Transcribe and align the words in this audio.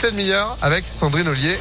toute 0.00 0.12
la 0.12 0.16
demi-heure 0.16 0.56
avec 0.62 0.88
Sandrine 0.88 1.28
Ollier. 1.28 1.58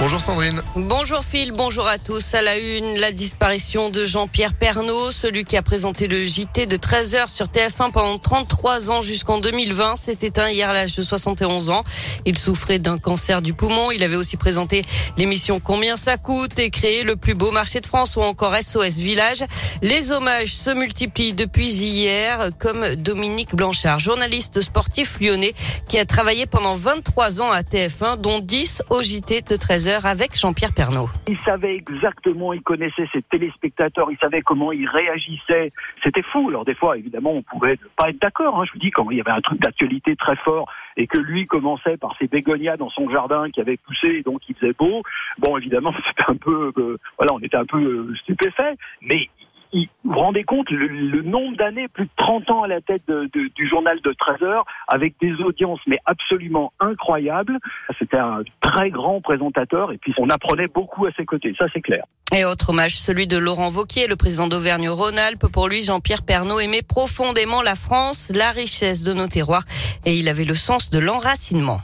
Bonjour 0.00 0.20
Sandrine. 0.20 0.62
Bonjour 0.76 1.24
Phil, 1.24 1.50
bonjour 1.50 1.88
à 1.88 1.98
tous. 1.98 2.32
À 2.34 2.40
la 2.40 2.56
une, 2.56 2.98
la 2.98 3.10
disparition 3.10 3.90
de 3.90 4.04
Jean-Pierre 4.04 4.54
Pernaud, 4.54 5.10
celui 5.10 5.44
qui 5.44 5.56
a 5.56 5.62
présenté 5.62 6.06
le 6.06 6.24
JT 6.24 6.66
de 6.66 6.76
13h 6.76 7.26
sur 7.28 7.46
TF1 7.46 7.90
pendant 7.90 8.16
33 8.16 8.92
ans 8.92 9.02
jusqu'en 9.02 9.38
2020, 9.38 9.96
s'est 9.96 10.18
éteint 10.22 10.50
hier 10.50 10.70
à 10.70 10.72
l'âge 10.72 10.94
de 10.94 11.02
71 11.02 11.70
ans. 11.70 11.82
Il 12.26 12.38
souffrait 12.38 12.78
d'un 12.78 12.96
cancer 12.96 13.42
du 13.42 13.54
poumon. 13.54 13.90
Il 13.90 14.04
avait 14.04 14.14
aussi 14.14 14.36
présenté 14.36 14.84
l'émission 15.16 15.58
Combien 15.58 15.96
ça 15.96 16.16
coûte 16.16 16.60
et 16.60 16.70
créé 16.70 17.02
le 17.02 17.16
plus 17.16 17.34
beau 17.34 17.50
marché 17.50 17.80
de 17.80 17.86
France 17.86 18.14
ou 18.14 18.20
encore 18.20 18.54
SOS 18.54 18.98
Village. 18.98 19.42
Les 19.82 20.12
hommages 20.12 20.54
se 20.54 20.70
multiplient 20.70 21.32
depuis 21.32 21.70
hier, 21.70 22.50
comme 22.60 22.94
Dominique 22.94 23.56
Blanchard, 23.56 23.98
journaliste 23.98 24.60
sportif 24.60 25.18
lyonnais 25.20 25.54
qui 25.88 25.98
a 25.98 26.04
travaillé 26.04 26.46
pendant 26.46 26.76
23 26.76 27.40
ans 27.40 27.50
à 27.50 27.62
TF1, 27.62 28.20
dont 28.20 28.38
10 28.38 28.84
au 28.90 29.02
JT 29.02 29.42
de 29.42 29.56
13h 29.56 29.87
avec 29.90 30.36
Jean-Pierre 30.36 30.72
Pernaud. 30.74 31.08
Il 31.26 31.38
savait 31.40 31.76
exactement, 31.76 32.52
il 32.52 32.62
connaissait 32.62 33.08
ses 33.12 33.22
téléspectateurs, 33.22 34.10
il 34.10 34.18
savait 34.18 34.42
comment 34.42 34.72
ils 34.72 34.88
réagissaient. 34.88 35.72
C'était 36.02 36.22
fou. 36.22 36.48
Alors 36.48 36.64
des 36.64 36.74
fois, 36.74 36.96
évidemment, 36.98 37.32
on 37.32 37.42
pouvait 37.42 37.78
pas 37.96 38.10
être 38.10 38.20
d'accord. 38.20 38.60
Hein. 38.60 38.64
Je 38.66 38.72
vous 38.72 38.78
dis, 38.78 38.90
quand 38.90 39.10
il 39.10 39.18
y 39.18 39.20
avait 39.20 39.30
un 39.30 39.40
truc 39.40 39.60
d'actualité 39.60 40.16
très 40.16 40.36
fort 40.36 40.70
et 40.96 41.06
que 41.06 41.18
lui 41.18 41.46
commençait 41.46 41.96
par 41.96 42.16
ses 42.18 42.26
bégonias 42.26 42.76
dans 42.76 42.90
son 42.90 43.08
jardin 43.10 43.50
qui 43.50 43.60
avait 43.60 43.76
poussé 43.76 44.08
et 44.08 44.22
donc 44.22 44.42
il 44.48 44.56
faisait 44.56 44.72
beau, 44.72 45.02
bon, 45.38 45.56
évidemment, 45.56 45.92
c'était 46.08 46.30
un 46.30 46.36
peu, 46.36 46.72
euh, 46.76 46.98
voilà, 47.18 47.34
on 47.34 47.40
était 47.40 47.56
un 47.56 47.66
peu 47.66 47.78
euh, 47.78 48.14
stupéfait. 48.16 48.74
Mais 49.02 49.28
vous 49.72 49.86
vous 50.04 50.18
rendez 50.18 50.44
compte 50.44 50.70
le, 50.70 51.22
nombre 51.22 51.56
d'années, 51.56 51.88
plus 51.88 52.04
de 52.04 52.10
30 52.16 52.50
ans 52.50 52.62
à 52.62 52.68
la 52.68 52.80
tête 52.80 53.02
du 53.08 53.68
journal 53.68 54.00
de 54.00 54.12
13 54.12 54.42
heures, 54.42 54.64
avec 54.88 55.14
des 55.20 55.32
audiences 55.34 55.80
mais 55.86 55.98
absolument 56.06 56.72
incroyables. 56.80 57.58
C'était 57.98 58.18
un 58.18 58.42
très 58.60 58.90
grand 58.90 59.20
présentateur 59.20 59.92
et 59.92 59.98
puis 59.98 60.14
on 60.18 60.30
apprenait 60.30 60.68
beaucoup 60.68 61.06
à 61.06 61.12
ses 61.12 61.24
côtés, 61.24 61.54
ça 61.58 61.66
c'est 61.72 61.80
clair. 61.82 62.04
Et 62.34 62.44
autre 62.44 62.70
hommage, 62.70 62.98
celui 62.98 63.26
de 63.26 63.38
Laurent 63.38 63.70
Vauquier, 63.70 64.06
le 64.06 64.16
président 64.16 64.48
d'Auvergne-Rhône-Alpes. 64.48 65.46
Pour 65.50 65.68
lui, 65.68 65.82
Jean-Pierre 65.82 66.22
Pernaud 66.22 66.60
aimait 66.60 66.82
profondément 66.82 67.62
la 67.62 67.74
France, 67.74 68.30
la 68.34 68.50
richesse 68.50 69.02
de 69.02 69.14
nos 69.14 69.28
terroirs 69.28 69.64
et 70.04 70.14
il 70.14 70.28
avait 70.28 70.44
le 70.44 70.54
sens 70.54 70.90
de 70.90 70.98
l'enracinement. 70.98 71.80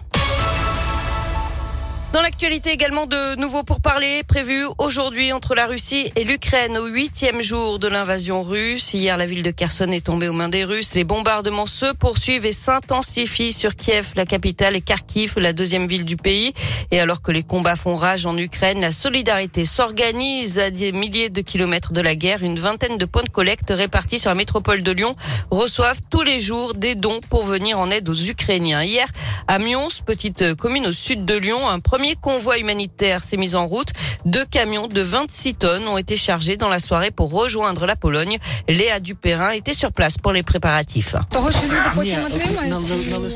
Dans 2.15 2.23
l'actualité 2.23 2.71
également 2.71 3.07
de 3.07 3.35
nouveaux 3.41 3.65
pourparlers 3.65 4.23
prévus 4.23 4.67
aujourd'hui 4.79 5.33
entre 5.33 5.57
la 5.57 5.67
Russie 5.67 6.13
et 6.15 6.23
l'Ukraine 6.23 6.79
au 6.79 6.87
huitième 6.87 7.43
jour 7.43 7.81
de 7.81 7.89
l'invasion 7.89 8.45
russe. 8.45 8.95
Hier, 8.95 9.17
la 9.17 9.27
ville 9.27 9.43
de 9.43 9.51
Kherson 9.51 9.91
est 9.91 10.07
tombée 10.07 10.29
aux 10.29 10.33
mains 10.33 10.49
des 10.49 10.65
Russes. 10.65 10.95
Les 10.95 11.03
bombardements 11.03 11.67
se 11.67 11.93
poursuivent 11.93 12.47
et 12.47 12.53
s'intensifient 12.53 13.53
sur 13.53 13.75
Kiev, 13.75 14.13
la 14.15 14.27
capitale, 14.27 14.77
et 14.77 14.81
Kharkiv, 14.81 15.35
la 15.39 15.53
deuxième 15.53 15.89
ville 15.89 16.05
du 16.05 16.17
pays. 16.17 16.55
Et 16.93 17.01
alors 17.01 17.21
que 17.21 17.33
les 17.33 17.43
combats 17.43 17.75
font 17.75 17.97
rage 17.97 18.27
en 18.27 18.39
Ukraine, 18.39 18.81
la 18.81 18.93
solidarité 18.93 19.65
s'organise 19.65 20.61
à 20.61 20.71
des 20.71 20.93
milliers 20.93 21.31
de 21.31 21.41
kilomètres 21.41 21.93
de 21.93 22.01
la 22.01 22.15
guerre. 22.15 22.45
Une 22.45 22.61
vingtaine 22.61 22.97
de 22.97 23.07
points 23.07 23.25
de 23.25 23.29
collecte 23.29 23.71
répartis 23.71 24.21
sur 24.21 24.31
la 24.31 24.37
métropole 24.37 24.85
de 24.85 24.93
Lyon 24.93 25.17
reçoivent 25.51 26.01
tous 26.11 26.23
les 26.23 26.39
jours 26.39 26.75
des 26.75 26.95
dons 26.95 27.19
pour 27.29 27.45
venir 27.45 27.77
en 27.81 27.91
aide 27.91 28.09
aux 28.09 28.15
Ukrainiens. 28.15 28.85
Hier, 28.85 29.09
à 29.49 29.59
Mions, 29.59 29.89
petite 30.07 30.55
commune 30.55 30.87
au 30.87 30.93
sud 30.93 31.25
de 31.25 31.35
Lyon, 31.35 31.69
un 31.69 31.81
premier 31.81 32.04
premier 32.05 32.17
convoi 32.17 32.59
humanitaire 32.59 33.25
s'est 33.25 33.39
mis 33.39 33.55
en 33.55 33.67
route. 33.67 33.89
Deux 34.27 34.45
camions 34.45 34.89
de 34.89 35.01
26 35.01 35.55
tonnes 35.55 35.89
ont 35.89 35.97
été 35.97 36.17
chargés 36.17 36.59
dans 36.59 36.69
la 36.69 36.79
soirée 36.79 37.11
pour 37.11 37.31
rejoindre 37.31 37.87
la 37.87 37.97
Pologne. 37.97 38.37
Léa 38.69 39.01
Dupérin 39.01 39.53
était 39.53 39.73
sur 39.73 39.91
place 39.91 40.19
pour 40.19 40.33
les 40.33 40.43
préparatifs. 40.43 41.15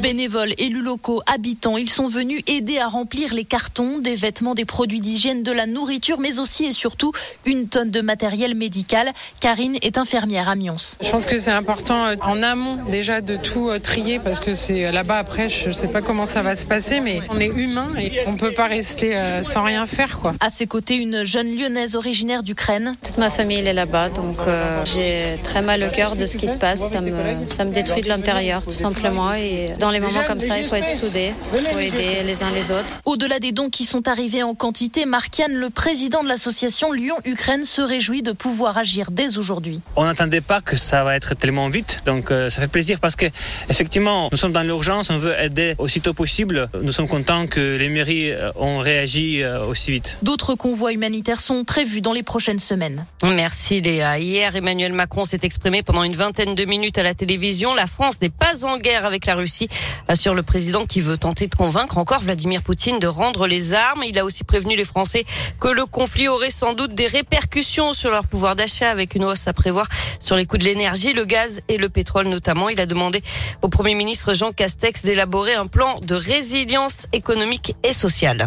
Bénévoles, 0.02 0.52
élus 0.58 0.82
locaux, 0.82 1.22
habitants, 1.32 1.78
ils 1.78 1.88
sont 1.88 2.08
venus 2.08 2.42
aider 2.46 2.78
à 2.78 2.88
remplir 2.88 3.32
les 3.32 3.44
cartons, 3.44 4.00
des 4.00 4.16
vêtements, 4.16 4.54
des 4.54 4.66
produits 4.66 5.00
d'hygiène, 5.00 5.42
de 5.42 5.52
la 5.52 5.64
nourriture, 5.64 6.18
mais 6.20 6.38
aussi 6.38 6.66
et 6.66 6.72
surtout 6.72 7.12
une 7.46 7.68
tonne 7.70 7.90
de 7.90 8.02
matériel 8.02 8.54
médical. 8.54 9.10
Karine 9.40 9.76
est 9.80 9.96
infirmière 9.96 10.50
à 10.50 10.56
Mions. 10.56 10.76
Je 11.00 11.10
pense 11.10 11.24
que 11.24 11.38
c'est 11.38 11.52
important 11.52 12.04
euh, 12.04 12.16
en 12.20 12.42
amont 12.42 12.76
déjà 12.90 13.22
de 13.22 13.36
tout 13.36 13.70
euh, 13.70 13.78
trier 13.78 14.18
parce 14.18 14.40
que 14.40 14.52
c'est 14.52 14.92
là-bas 14.92 15.16
après, 15.16 15.48
je 15.48 15.68
ne 15.68 15.72
sais 15.72 15.88
pas 15.88 16.02
comment 16.02 16.26
ça 16.26 16.42
va 16.42 16.54
se 16.54 16.66
passer, 16.66 17.00
mais 17.00 17.22
on 17.30 17.40
est 17.40 17.46
humain 17.46 17.88
et 17.98 18.20
on 18.26 18.34
peut 18.34 18.52
pas 18.58 18.66
rester 18.66 19.16
euh, 19.16 19.44
sans 19.44 19.62
rien 19.62 19.86
faire. 19.86 20.18
Quoi. 20.18 20.32
À 20.40 20.50
ses 20.50 20.66
côtés, 20.66 20.96
une 20.96 21.22
jeune 21.22 21.54
lyonnaise 21.54 21.94
originaire 21.94 22.42
d'Ukraine. 22.42 22.96
Toute 23.04 23.16
ma 23.16 23.30
famille 23.30 23.58
est 23.58 23.72
là-bas, 23.72 24.08
donc 24.08 24.36
euh, 24.48 24.82
j'ai 24.84 25.38
très 25.44 25.62
mal 25.62 25.84
au 25.84 25.94
cœur 25.94 26.16
de 26.16 26.26
ce 26.26 26.36
qui 26.36 26.48
se 26.48 26.58
passe. 26.58 26.90
Ça 26.90 27.00
me, 27.00 27.12
ça 27.46 27.64
me 27.64 27.72
détruit 27.72 28.02
de 28.02 28.08
l'intérieur, 28.08 28.62
tout 28.62 28.72
simplement. 28.72 29.32
Et 29.32 29.70
dans 29.78 29.90
les 29.90 30.00
moments 30.00 30.24
comme 30.26 30.40
ça, 30.40 30.58
il 30.58 30.64
faut 30.64 30.74
être 30.74 30.88
soudé, 30.88 31.34
il 31.54 31.66
faut 31.66 31.78
aider 31.78 32.24
les 32.26 32.42
uns 32.42 32.50
les 32.50 32.72
autres. 32.72 32.96
Au-delà 33.04 33.38
des 33.38 33.52
dons 33.52 33.70
qui 33.70 33.84
sont 33.84 34.08
arrivés 34.08 34.42
en 34.42 34.56
quantité, 34.56 35.06
Markian, 35.06 35.46
le 35.52 35.70
président 35.70 36.24
de 36.24 36.28
l'association 36.28 36.90
Lyon-Ukraine, 36.90 37.64
se 37.64 37.80
réjouit 37.80 38.22
de 38.22 38.32
pouvoir 38.32 38.76
agir 38.76 39.12
dès 39.12 39.38
aujourd'hui. 39.38 39.80
On 39.94 40.04
n'attendait 40.04 40.40
pas 40.40 40.60
que 40.62 40.74
ça 40.74 41.04
va 41.04 41.14
être 41.14 41.34
tellement 41.34 41.68
vite, 41.68 42.02
donc 42.06 42.32
euh, 42.32 42.50
ça 42.50 42.60
fait 42.60 42.66
plaisir 42.66 42.98
parce 42.98 43.14
que 43.14 43.26
effectivement, 43.68 44.28
nous 44.32 44.36
sommes 44.36 44.52
dans 44.52 44.64
l'urgence, 44.64 45.10
on 45.10 45.18
veut 45.18 45.40
aider 45.40 45.76
aussitôt 45.78 46.12
possible. 46.12 46.68
Nous 46.82 46.90
sommes 46.90 47.06
contents 47.06 47.46
que 47.46 47.76
les 47.76 47.88
mairies 47.88 48.32
ont 48.56 48.78
réagi 48.78 49.42
euh, 49.42 49.64
aussi 49.66 49.92
vite. 49.92 50.18
D'autres 50.22 50.54
convois 50.54 50.92
humanitaires 50.92 51.40
sont 51.40 51.64
prévus 51.64 52.00
dans 52.00 52.12
les 52.12 52.22
prochaines 52.22 52.58
semaines. 52.58 53.04
Merci 53.22 53.80
Léa. 53.80 54.18
Hier, 54.18 54.54
Emmanuel 54.56 54.92
Macron 54.92 55.24
s'est 55.24 55.40
exprimé 55.42 55.82
pendant 55.82 56.02
une 56.02 56.14
vingtaine 56.14 56.54
de 56.54 56.64
minutes 56.64 56.98
à 56.98 57.02
la 57.02 57.14
télévision. 57.14 57.74
La 57.74 57.86
France 57.86 58.20
n'est 58.20 58.30
pas 58.30 58.64
en 58.64 58.78
guerre 58.78 59.04
avec 59.04 59.26
la 59.26 59.34
Russie, 59.34 59.68
assure 60.08 60.34
le 60.34 60.42
président 60.42 60.84
qui 60.84 61.00
veut 61.00 61.18
tenter 61.18 61.46
de 61.46 61.54
convaincre 61.54 61.98
encore 61.98 62.20
Vladimir 62.20 62.62
Poutine 62.62 62.98
de 62.98 63.06
rendre 63.06 63.46
les 63.46 63.72
armes. 63.72 64.04
Il 64.04 64.18
a 64.18 64.24
aussi 64.24 64.44
prévenu 64.44 64.76
les 64.76 64.84
Français 64.84 65.24
que 65.60 65.68
le 65.68 65.86
conflit 65.86 66.28
aurait 66.28 66.50
sans 66.50 66.74
doute 66.74 66.94
des 66.94 67.06
répercussions 67.06 67.92
sur 67.92 68.10
leur 68.10 68.26
pouvoir 68.26 68.56
d'achat 68.56 68.90
avec 68.90 69.14
une 69.14 69.24
hausse 69.24 69.48
à 69.48 69.52
prévoir 69.52 69.86
sur 70.20 70.36
les 70.36 70.46
coûts 70.46 70.58
de 70.58 70.64
l'énergie, 70.64 71.12
le 71.12 71.24
gaz 71.24 71.60
et 71.68 71.78
le 71.78 71.88
pétrole 71.88 72.28
notamment. 72.28 72.68
Il 72.68 72.80
a 72.80 72.86
demandé 72.86 73.22
au 73.62 73.68
Premier 73.68 73.94
ministre 73.94 74.34
Jean 74.34 74.52
Castex 74.52 75.02
d'élaborer 75.02 75.54
un 75.54 75.66
plan 75.66 76.00
de 76.00 76.14
résilience 76.14 77.06
économique 77.12 77.74
et 77.82 77.92
sociale. 77.92 78.37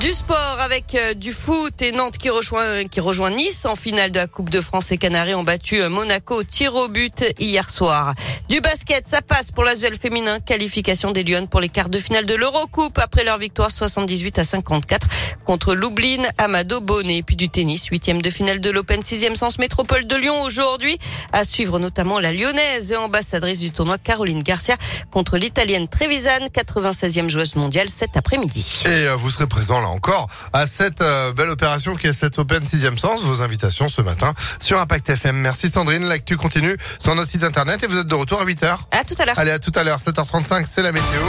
Du 0.00 0.12
sport 0.12 0.56
avec 0.60 0.94
euh, 0.94 1.12
du 1.12 1.32
foot 1.32 1.82
et 1.82 1.92
Nantes 1.92 2.16
qui 2.16 2.30
rejoint, 2.30 3.30
Nice 3.30 3.66
en 3.66 3.76
finale 3.76 4.10
de 4.10 4.18
la 4.18 4.26
Coupe 4.26 4.48
de 4.48 4.62
France 4.62 4.92
et 4.92 4.98
Canaries 4.98 5.34
ont 5.34 5.42
battu 5.42 5.82
euh, 5.82 5.90
Monaco 5.90 6.42
tir 6.42 6.74
au 6.74 6.88
but 6.88 7.24
hier 7.38 7.68
soir. 7.68 8.14
Du 8.48 8.62
basket, 8.62 9.06
ça 9.06 9.20
passe 9.20 9.52
pour 9.52 9.62
l'Asvel 9.62 9.96
féminin. 9.98 10.40
Qualification 10.40 11.10
des 11.10 11.22
Lyonnes 11.22 11.48
pour 11.48 11.60
les 11.60 11.68
quarts 11.68 11.90
de 11.90 11.98
finale 11.98 12.24
de 12.24 12.34
l'Eurocoupe 12.34 12.98
après 12.98 13.24
leur 13.24 13.36
victoire 13.36 13.70
78 13.70 14.38
à 14.38 14.44
54 14.44 15.06
contre 15.50 15.74
Lublin, 15.74 16.22
Amado 16.38 16.80
Bonnet. 16.80 17.24
Puis 17.26 17.34
du 17.34 17.48
tennis, 17.48 17.86
huitième 17.86 18.22
de 18.22 18.30
finale 18.30 18.60
de 18.60 18.70
l'Open 18.70 19.00
6e 19.00 19.34
sens 19.34 19.58
métropole 19.58 20.06
de 20.06 20.14
Lyon 20.14 20.42
aujourd'hui. 20.42 20.96
À 21.32 21.42
suivre 21.42 21.80
notamment 21.80 22.20
la 22.20 22.32
lyonnaise 22.32 22.92
et 22.92 22.96
ambassadrice 22.96 23.58
du 23.58 23.72
tournoi 23.72 23.98
Caroline 23.98 24.44
Garcia 24.44 24.76
contre 25.10 25.38
l'italienne 25.38 25.88
Trevisan, 25.88 26.46
96e 26.54 27.28
joueuse 27.28 27.56
mondiale 27.56 27.88
cet 27.88 28.16
après-midi. 28.16 28.84
Et 28.84 29.08
euh, 29.08 29.16
vous 29.16 29.28
serez 29.28 29.48
présent 29.48 29.80
là 29.80 29.88
encore 29.88 30.28
à 30.52 30.68
cette 30.68 31.00
euh, 31.00 31.32
belle 31.32 31.48
opération 31.48 31.96
qui 31.96 32.06
est 32.06 32.12
cette 32.12 32.38
Open 32.38 32.64
6 32.64 32.82
sens. 32.96 33.22
Vos 33.22 33.42
invitations 33.42 33.88
ce 33.88 34.02
matin 34.02 34.32
sur 34.60 34.78
Impact 34.78 35.10
FM. 35.10 35.34
Merci 35.34 35.68
Sandrine. 35.68 36.04
L'actu 36.04 36.36
continue 36.36 36.76
sur 37.00 37.12
notre 37.16 37.28
site 37.28 37.42
internet 37.42 37.82
et 37.82 37.88
vous 37.88 37.98
êtes 37.98 38.06
de 38.06 38.14
retour 38.14 38.40
à 38.40 38.44
8h. 38.44 38.76
À 38.92 39.02
tout 39.02 39.16
à 39.18 39.24
l'heure. 39.24 39.36
Allez, 39.36 39.50
à 39.50 39.58
tout 39.58 39.72
à 39.74 39.82
l'heure. 39.82 39.98
7h35, 39.98 40.64
c'est 40.72 40.82
la 40.82 40.92
météo. 40.92 41.20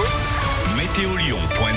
Météolion.net 0.78 1.72